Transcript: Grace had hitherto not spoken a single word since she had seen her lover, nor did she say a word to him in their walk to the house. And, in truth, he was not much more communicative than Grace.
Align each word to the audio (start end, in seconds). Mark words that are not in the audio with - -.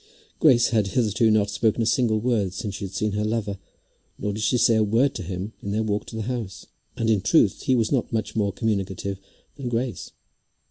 Grace 0.39 0.69
had 0.69 0.87
hitherto 0.87 1.29
not 1.29 1.51
spoken 1.51 1.79
a 1.83 1.85
single 1.85 2.19
word 2.19 2.53
since 2.55 2.73
she 2.73 2.85
had 2.85 2.91
seen 2.95 3.11
her 3.11 3.23
lover, 3.23 3.59
nor 4.17 4.33
did 4.33 4.41
she 4.41 4.57
say 4.57 4.75
a 4.75 4.83
word 4.83 5.13
to 5.13 5.21
him 5.21 5.53
in 5.61 5.69
their 5.69 5.83
walk 5.83 6.07
to 6.07 6.15
the 6.15 6.23
house. 6.23 6.65
And, 6.97 7.07
in 7.07 7.21
truth, 7.21 7.61
he 7.61 7.75
was 7.75 7.91
not 7.91 8.11
much 8.11 8.35
more 8.35 8.51
communicative 8.51 9.19
than 9.57 9.69
Grace. 9.69 10.09